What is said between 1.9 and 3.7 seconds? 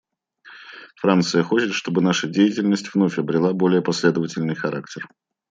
наша деятельность вновь обрела